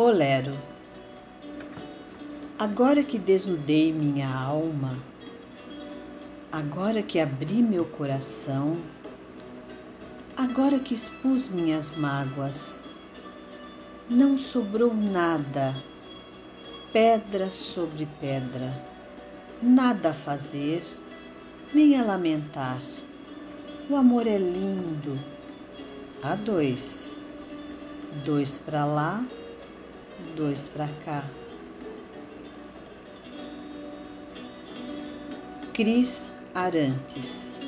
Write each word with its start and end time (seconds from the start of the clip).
Bolero 0.00 0.54
Agora 2.58 3.04
que 3.04 3.18
desnudei 3.18 3.92
minha 3.92 4.34
alma, 4.34 4.96
agora 6.50 7.02
que 7.02 7.20
abri 7.20 7.62
meu 7.62 7.84
coração, 7.84 8.78
agora 10.38 10.78
que 10.78 10.94
expus 10.94 11.50
minhas 11.50 11.90
mágoas, 11.90 12.80
não 14.08 14.38
sobrou 14.38 14.94
nada, 14.94 15.74
pedra 16.94 17.50
sobre 17.50 18.08
pedra, 18.22 18.72
nada 19.60 20.12
a 20.12 20.14
fazer, 20.14 20.80
nem 21.74 22.00
a 22.00 22.02
lamentar. 22.02 22.80
O 23.90 23.96
amor 23.96 24.26
é 24.26 24.38
lindo. 24.38 25.20
A 26.22 26.34
dois, 26.36 27.06
dois 28.24 28.58
para 28.58 28.86
lá, 28.86 29.22
dois 30.40 30.68
para 30.68 30.88
cá. 31.04 31.22
Cris 35.74 36.32
Arantes 36.54 37.59